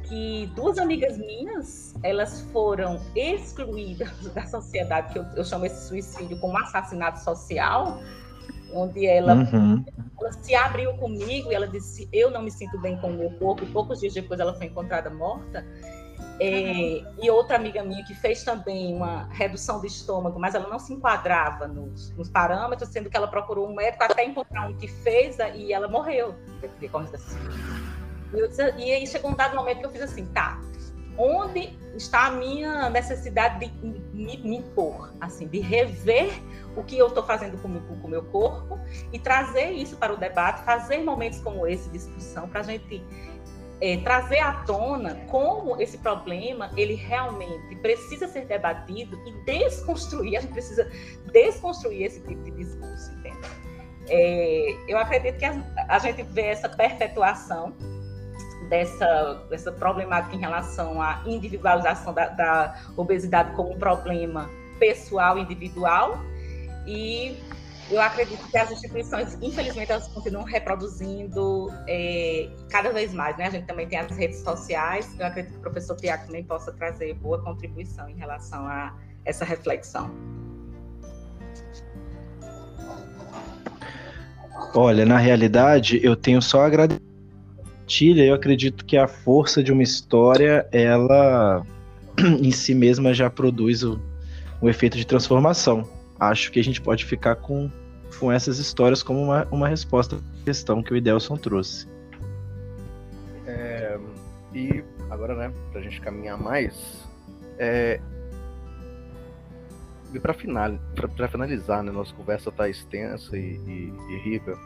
[0.04, 6.39] que duas amigas minhas, elas foram excluídas da sociedade, que eu, eu chamo esse suicídio
[6.39, 8.00] como assassinato social,
[8.73, 9.84] onde ela, uhum.
[10.19, 13.31] ela, se abriu comigo e ela disse: Eu não me sinto bem com o meu
[13.31, 13.63] corpo.
[13.63, 15.65] E poucos dias depois ela foi encontrada morta.
[16.39, 20.79] É, e outra amiga minha que fez também uma redução do estômago, mas ela não
[20.79, 24.88] se enquadrava nos, nos parâmetros, sendo que ela procurou um médico até encontrar um que
[24.88, 26.34] fez e ela morreu
[26.79, 27.38] decorrência dessa
[28.34, 30.60] e, e aí chegou um dado momento que eu fiz assim, tá,
[31.21, 33.71] onde está a minha necessidade de
[34.12, 36.31] me, me impor, assim, de rever
[36.75, 38.79] o que eu estou fazendo com o meu corpo
[39.13, 43.03] e trazer isso para o debate, fazer momentos como esse, discussão, para a gente
[43.79, 50.41] é, trazer à tona como esse problema ele realmente precisa ser debatido e desconstruir, a
[50.41, 50.89] gente precisa
[51.31, 53.12] desconstruir esse tipo de discurso?
[54.10, 57.73] É, eu acredito que a, a gente vê essa perpetuação
[58.71, 66.17] dessa, dessa problemática em relação à individualização da, da obesidade como um problema pessoal, individual,
[66.88, 67.38] e
[67.91, 73.47] eu acredito que as instituições, infelizmente, elas continuam reproduzindo é, cada vez mais, né?
[73.47, 76.71] A gente também tem as redes sociais, eu acredito que o professor Tiago também possa
[76.71, 80.10] trazer boa contribuição em relação a essa reflexão.
[84.73, 87.11] Olha, na realidade, eu tenho só agradecer
[87.99, 91.65] eu acredito que a força de uma história, ela
[92.17, 93.99] em si mesma já produz o,
[94.62, 95.88] o efeito de transformação.
[96.19, 97.69] Acho que a gente pode ficar com,
[98.19, 101.88] com essas histórias como uma, uma resposta à questão que o Idelson trouxe.
[103.45, 103.99] É,
[104.54, 107.06] e agora, né, pra gente caminhar mais,
[107.60, 107.99] é,
[110.13, 110.77] e para final,
[111.30, 114.58] finalizar, né, nossa conversa tá extensa e, e, e rica,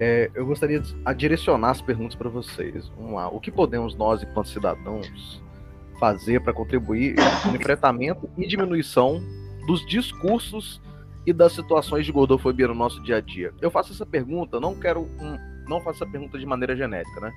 [0.00, 2.88] é, eu gostaria de direcionar as perguntas para vocês.
[2.96, 3.28] Vamos lá.
[3.28, 5.42] O que podemos nós, enquanto cidadãos,
[6.00, 9.22] fazer para contribuir no enfrentamento e diminuição
[9.66, 10.80] dos discursos
[11.26, 13.52] e das situações de gordofobia no nosso dia a dia?
[13.60, 15.36] Eu faço essa pergunta, não quero um,
[15.68, 17.30] não faço essa pergunta de maneira genérica, né?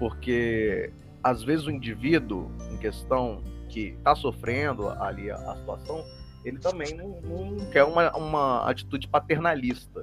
[0.00, 6.04] Porque às vezes o indivíduo em questão que está sofrendo ali a, a, situação,
[6.44, 10.02] ele também não, não quer uma, uma atitude paternalista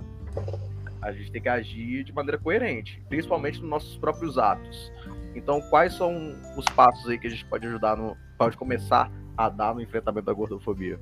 [1.03, 4.91] a gente tem que agir de maneira coerente, principalmente nos nossos próprios atos.
[5.35, 9.49] Então, quais são os passos aí que a gente pode ajudar no, pode começar a
[9.49, 10.99] dar no enfrentamento da gordofobia?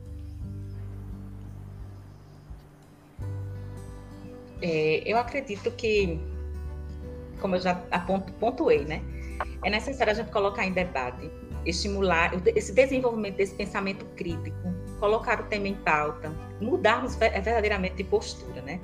[4.61, 6.19] É, eu acredito que,
[7.39, 9.01] como eu já aponto, pontuei, né?
[9.63, 11.29] É necessário a gente colocar em debate,
[11.65, 14.55] estimular esse desenvolvimento desse pensamento crítico,
[14.99, 18.79] colocar o tema em pauta, mudarmos verdadeiramente de postura, né?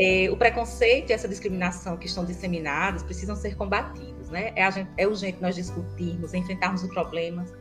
[0.00, 4.52] É, o preconceito e essa discriminação que estão disseminados precisam ser combatidos, né?
[4.54, 7.52] É, gente, é urgente nós discutirmos, enfrentarmos os problemas.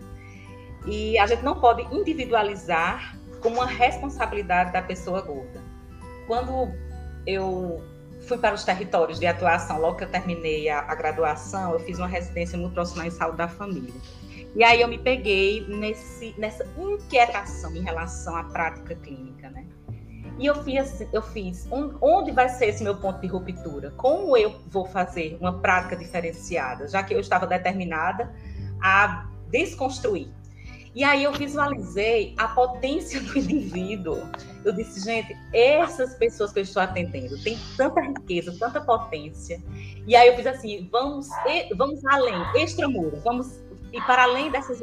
[0.85, 5.63] E a gente não pode individualizar como uma responsabilidade da pessoa gorda.
[6.27, 6.71] Quando
[7.25, 7.83] eu
[8.27, 11.97] fui para os territórios de atuação, logo que eu terminei a, a graduação, eu fiz
[11.97, 13.93] uma residência nutricional em saúde da família.
[14.55, 19.65] E aí eu me peguei nesse, nessa inquietação em relação à prática clínica, né?
[20.39, 23.91] E eu fiz, eu fiz onde vai ser esse meu ponto de ruptura?
[23.97, 28.31] Como eu vou fazer uma prática diferenciada, já que eu estava determinada
[28.81, 30.29] a desconstruir.
[30.93, 34.19] E aí eu visualizei a potência do indivíduo.
[34.65, 39.61] Eu disse, gente, essas pessoas que eu estou atendendo têm tanta riqueza, tanta potência.
[40.07, 41.27] E aí eu fiz assim, vamos,
[41.75, 43.59] vamos além, extramuro, vamos
[43.97, 44.79] e para além dessas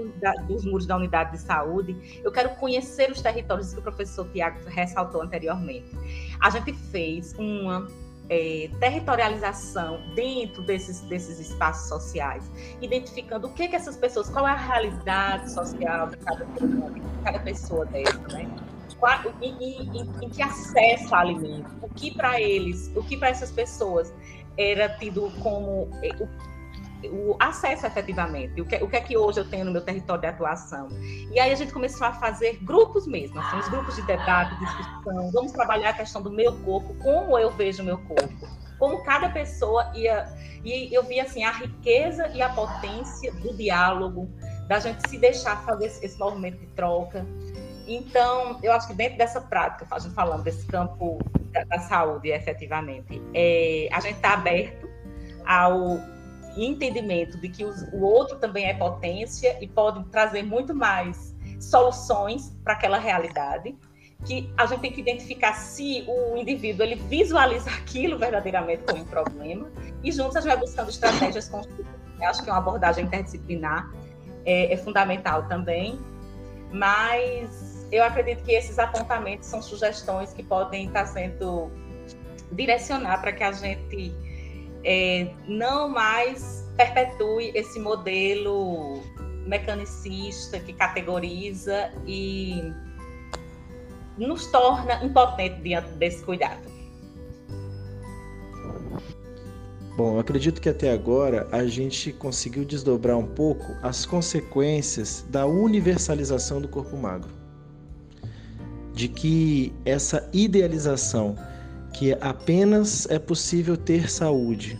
[0.48, 4.58] dos muros da unidade de saúde, eu quero conhecer os territórios que o professor Tiago
[4.66, 5.86] ressaltou anteriormente.
[6.40, 7.86] A gente fez uma
[8.28, 12.50] é, territorialização dentro desses, desses espaços sociais,
[12.82, 16.44] identificando o que, que essas pessoas, qual é a realidade social de cada,
[17.22, 18.50] cada pessoa dessa, né?
[19.40, 24.12] Em, que acesso a alimento, o que para eles, o que para essas pessoas
[24.56, 26.08] era tido como é,
[27.10, 30.20] o acesso efetivamente, o que, o que é que hoje eu tenho no meu território
[30.20, 30.88] de atuação.
[31.32, 35.30] E aí a gente começou a fazer grupos mesmo, assim, os grupos de debate, discussão,
[35.32, 38.48] vamos trabalhar a questão do meu corpo, como eu vejo o meu corpo,
[38.78, 40.26] como cada pessoa ia.
[40.64, 44.30] E eu vi assim, a riqueza e a potência do diálogo,
[44.66, 47.26] da gente se deixar fazer esse, esse movimento de troca.
[47.86, 51.18] Então, eu acho que dentro dessa prática, a gente falando desse campo
[51.52, 54.88] da, da saúde, efetivamente, é, a gente está aberto
[55.44, 56.00] ao
[56.56, 62.74] entendimento de que o outro também é potência e pode trazer muito mais soluções para
[62.74, 63.76] aquela realidade,
[64.24, 69.06] que a gente tem que identificar se o indivíduo ele visualiza aquilo verdadeiramente como um
[69.06, 69.70] problema
[70.02, 71.92] e juntos a gente vai buscando estratégias construtivas.
[72.22, 73.90] Acho que uma abordagem interdisciplinar
[74.46, 75.98] é, é fundamental também,
[76.72, 81.70] mas eu acredito que esses apontamentos são sugestões que podem estar sendo
[82.52, 84.14] direcionar para que a gente
[84.84, 89.02] é, não mais perpetue esse modelo
[89.46, 92.72] mecanicista que categoriza e
[94.16, 96.74] nos torna impotentes diante desse cuidado.
[99.96, 106.60] Bom, acredito que até agora a gente conseguiu desdobrar um pouco as consequências da universalização
[106.60, 107.30] do corpo magro.
[108.92, 111.36] De que essa idealização
[111.94, 114.76] que apenas é possível ter saúde,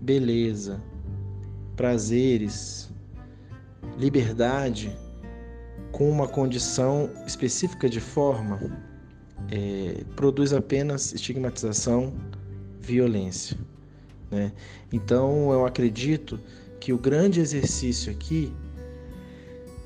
[0.00, 0.82] beleza,
[1.76, 2.90] prazeres,
[3.98, 4.90] liberdade
[5.92, 8.58] com uma condição específica de forma,
[9.50, 12.14] é, produz apenas estigmatização,
[12.80, 13.58] violência.
[14.30, 14.50] Né?
[14.90, 16.40] Então eu acredito
[16.80, 18.50] que o grande exercício aqui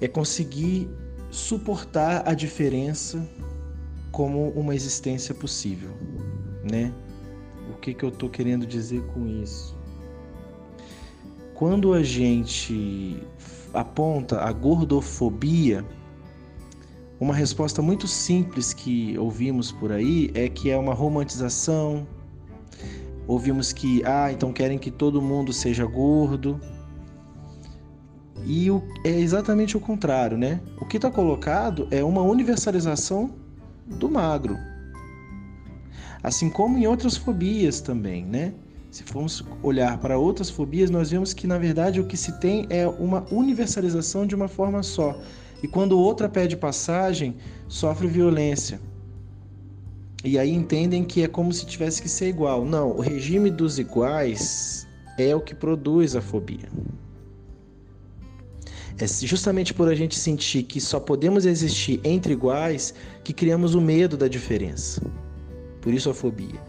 [0.01, 0.89] é conseguir
[1.33, 3.29] suportar a diferença
[4.13, 5.91] como uma existência possível,
[6.63, 6.93] né?
[7.71, 9.75] O que, que eu estou querendo dizer com isso?
[11.55, 13.23] Quando a gente
[13.73, 15.85] aponta a gordofobia,
[17.19, 22.07] uma resposta muito simples que ouvimos por aí é que é uma romantização.
[23.27, 26.61] Ouvimos que, ah, então querem que todo mundo seja gordo.
[28.45, 28.69] E
[29.05, 30.61] é exatamente o contrário, né?
[30.81, 33.42] O que está colocado é uma universalização
[33.87, 34.59] do magro.
[36.23, 38.55] Assim como em outras fobias também, né?
[38.91, 42.67] Se formos olhar para outras fobias, nós vemos que na verdade o que se tem
[42.69, 45.19] é uma universalização de uma forma só.
[45.63, 47.37] E quando outra pede passagem,
[47.69, 48.81] sofre violência.
[50.25, 52.65] E aí entendem que é como se tivesse que ser igual.
[52.65, 54.87] Não, o regime dos iguais
[55.19, 56.69] é o que produz a fobia.
[58.99, 63.81] É justamente por a gente sentir que só podemos existir entre iguais que criamos o
[63.81, 65.03] medo da diferença.
[65.81, 66.61] Por isso a fobia.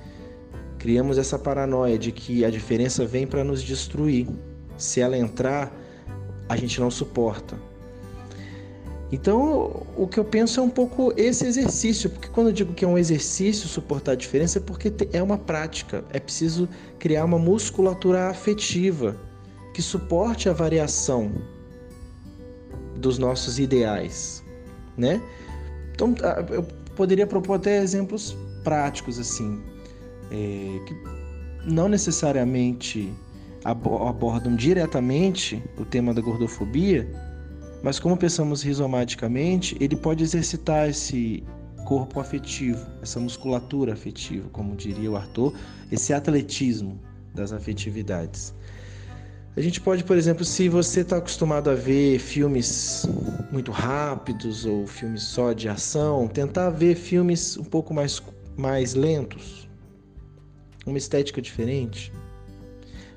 [0.79, 4.27] Criamos essa paranoia de que a diferença vem para nos destruir.
[4.77, 5.71] Se ela entrar,
[6.49, 7.57] a gente não suporta.
[9.11, 12.83] Então, o que eu penso é um pouco esse exercício, porque quando eu digo que
[12.83, 16.67] é um exercício suportar a diferença, é porque é uma prática, é preciso
[16.97, 19.15] criar uma musculatura afetiva
[19.71, 21.31] que suporte a variação
[23.03, 24.43] dos nossos ideais,
[24.97, 25.21] né?
[25.93, 26.15] Então,
[26.49, 26.63] eu
[26.95, 29.61] poderia propor até exemplos práticos assim,
[30.31, 30.95] é, que
[31.65, 33.13] não necessariamente
[33.63, 37.07] abordam diretamente o tema da gordofobia,
[37.83, 41.43] mas como pensamos rizomaticamente, ele pode exercitar esse
[41.85, 45.53] corpo afetivo, essa musculatura afetiva, como diria o Arthur,
[45.91, 46.99] esse atletismo
[47.33, 48.53] das afetividades.
[49.55, 53.05] A gente pode, por exemplo, se você está acostumado a ver filmes
[53.51, 58.19] muito rápidos ou filmes só de ação, tentar ver filmes um pouco mais,
[58.57, 59.69] mais lentos,
[60.87, 62.11] uma estética diferente.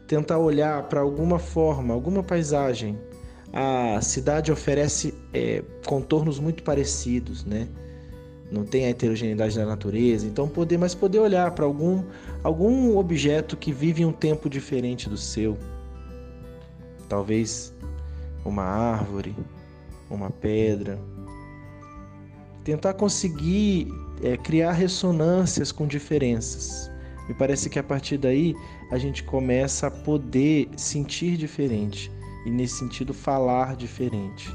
[0.07, 2.99] Tentar olhar para alguma forma, alguma paisagem.
[3.51, 7.67] A cidade oferece é, contornos muito parecidos, né?
[8.53, 12.05] Não tem a heterogeneidade da natureza, então poder, mas poder olhar para algum
[12.45, 15.57] algum objeto que vive um tempo diferente do seu
[17.07, 17.75] talvez
[18.45, 19.35] uma árvore,
[20.11, 20.99] uma pedra.
[22.65, 23.89] Tentar conseguir
[24.23, 26.91] é, criar ressonâncias com diferenças.
[27.29, 28.55] Me parece que a partir daí
[28.91, 32.11] a gente começa a poder sentir diferente
[32.45, 34.55] e, nesse sentido, falar diferente.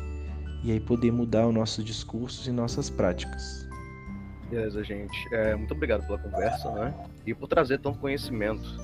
[0.64, 3.68] E aí poder mudar os nossos discursos e nossas práticas.
[4.50, 5.18] Beleza, gente.
[5.34, 6.94] É, muito obrigado pela conversa, né?
[7.26, 8.78] E por trazer tanto conhecimento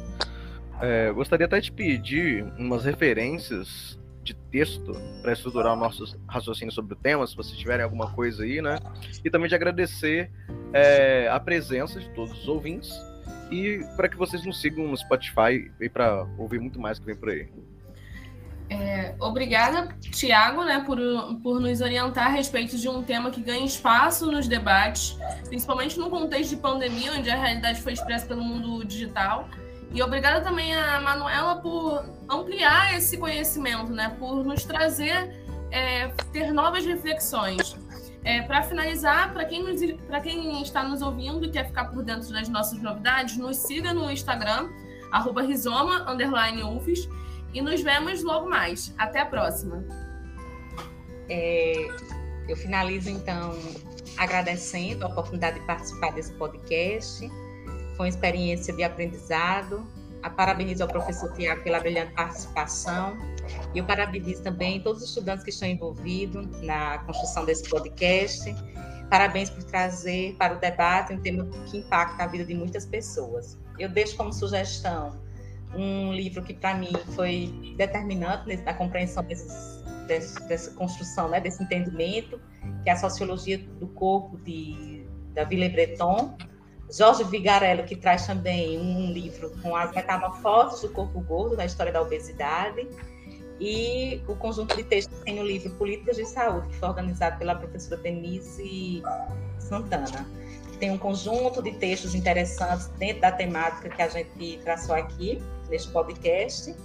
[0.81, 6.93] é, gostaria até de pedir umas referências de texto para estruturar o nosso raciocínio sobre
[6.93, 8.77] o tema, se vocês tiverem alguma coisa aí, né?
[9.23, 10.29] E também de agradecer
[10.73, 12.91] é, a presença de todos os ouvintes
[13.49, 17.15] e para que vocês nos sigam no Spotify e para ouvir muito mais que vem
[17.15, 17.47] por aí.
[18.69, 20.97] É, obrigada, Tiago, né, por,
[21.41, 25.17] por nos orientar a respeito de um tema que ganha espaço nos debates,
[25.47, 29.47] principalmente no contexto de pandemia, onde a realidade foi expressa pelo mundo digital.
[29.91, 34.15] E obrigada também a Manuela por ampliar esse conhecimento, né?
[34.19, 37.75] Por nos trazer, é, ter novas reflexões.
[38.23, 39.63] É, para finalizar, para quem,
[40.21, 44.11] quem está nos ouvindo e quer ficar por dentro das nossas novidades, nos siga no
[44.11, 44.69] Instagram,
[45.11, 46.05] arroba rizoma,
[46.75, 47.07] UFES,
[47.53, 48.93] e nos vemos logo mais.
[48.97, 49.83] Até a próxima.
[51.29, 51.87] É,
[52.49, 53.57] eu finalizo, então,
[54.17, 57.29] agradecendo a oportunidade de participar desse podcast
[57.97, 59.85] foi uma experiência de aprendizado.
[60.23, 63.15] A parabenizo ao professor Tiago pela brilhante participação
[63.73, 68.53] e eu parabenizo também todos os estudantes que estão envolvidos na construção desse podcast.
[69.09, 73.57] Parabéns por trazer para o debate um tema que impacta a vida de muitas pessoas.
[73.79, 75.17] Eu deixo como sugestão
[75.75, 81.61] um livro que para mim foi determinante na compreensão desses, desse, dessa construção, né, desse
[81.61, 82.39] entendimento,
[82.83, 86.35] que é a Sociologia do Corpo de, da Ville Breton,
[86.89, 91.91] Jorge Vigarello, que traz também um livro com as metamorfoses do corpo gordo na história
[91.91, 92.87] da obesidade,
[93.59, 97.55] e o conjunto de textos tem o livro Políticas de Saúde, que foi organizado pela
[97.55, 99.01] professora Denise
[99.57, 100.27] Santana.
[100.79, 105.91] Tem um conjunto de textos interessantes dentro da temática que a gente traçou aqui neste
[105.91, 106.75] podcast.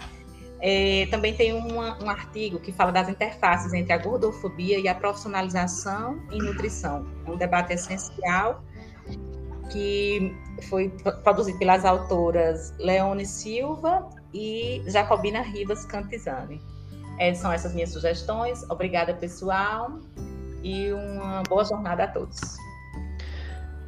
[0.61, 4.95] É, também tem uma, um artigo que fala das interfaces entre a gordofobia e a
[4.95, 7.07] profissionalização em nutrição.
[7.27, 8.63] É um debate essencial
[9.73, 10.35] que
[10.69, 10.91] foi
[11.25, 16.61] produzido pelas autoras Leone Silva e Jacobina Rivas Cantizani.
[17.19, 18.63] É, são essas minhas sugestões.
[18.71, 19.99] Obrigada, pessoal,
[20.63, 22.39] e uma boa jornada a todos.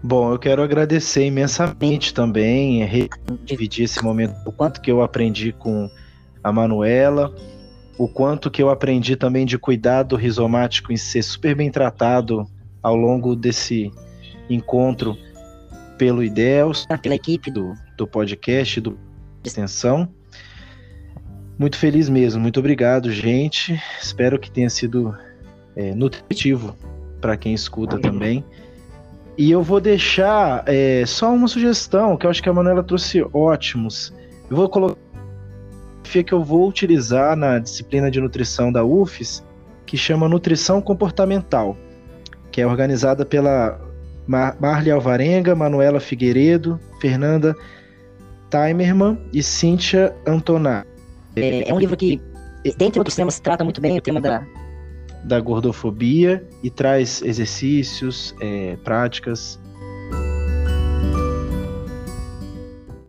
[0.02, 3.08] Bom, eu quero agradecer imensamente também,
[3.42, 5.88] dividir esse momento, o quanto que eu aprendi com
[6.42, 7.34] a Manuela,
[7.96, 12.46] o quanto que eu aprendi também de cuidar do rizomático em ser super bem tratado
[12.82, 13.90] ao longo desse
[14.50, 15.16] encontro
[15.96, 18.98] pelo IDELS, pela equipe do, do podcast, do
[19.44, 20.08] Extensão.
[21.58, 23.80] Muito feliz mesmo, muito obrigado, gente.
[24.00, 25.16] Espero que tenha sido
[25.76, 26.76] é, nutritivo
[27.20, 28.44] para quem escuta também.
[29.36, 33.24] E eu vou deixar é, só uma sugestão, que eu acho que a Manuela trouxe
[33.32, 34.12] ótimos.
[34.50, 34.98] Eu vou colocar
[36.22, 39.42] que eu vou utilizar na disciplina de nutrição da UFES,
[39.86, 41.76] que chama Nutrição Comportamental,
[42.52, 43.80] que é organizada pela
[44.26, 47.54] Mar Marli Alvarenga, Manuela Figueiredo, Fernanda
[48.50, 50.84] Timerman e Cíntia Antoná.
[51.36, 52.20] É, é, um livro que,
[52.76, 54.46] dentre outros temas, trata muito bem o tema da,
[55.24, 59.58] da gordofobia e traz exercícios, é, práticas